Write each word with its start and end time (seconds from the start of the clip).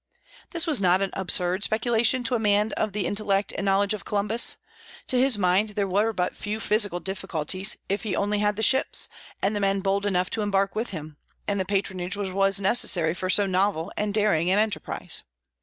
This 0.49 0.65
was 0.65 0.81
not 0.81 1.03
an 1.03 1.11
absurd 1.13 1.63
speculation 1.63 2.23
to 2.23 2.33
a 2.33 2.39
man 2.39 2.71
of 2.71 2.91
the 2.91 3.05
intellect 3.05 3.53
and 3.55 3.63
knowledge 3.65 3.93
of 3.93 4.03
Columbus. 4.03 4.57
To 5.05 5.15
his 5.19 5.37
mind 5.37 5.69
there 5.75 5.87
were 5.87 6.11
but 6.11 6.35
few 6.35 6.59
physical 6.59 6.99
difficulties 6.99 7.77
if 7.87 8.01
he 8.01 8.15
only 8.15 8.39
had 8.39 8.55
the 8.55 8.63
ships, 8.63 9.09
and 9.43 9.55
the 9.55 9.59
men 9.59 9.81
bold 9.81 10.07
enough 10.07 10.31
to 10.31 10.41
embark 10.41 10.73
with 10.73 10.89
him, 10.89 11.17
and 11.47 11.59
the 11.59 11.65
patronage 11.65 12.17
which 12.17 12.31
was 12.31 12.59
necessary 12.59 13.13
for 13.13 13.29
so 13.29 13.45
novel 13.45 13.91
and 13.95 14.11
daring 14.11 14.49
an 14.49 14.57
enterprise. 14.57 15.21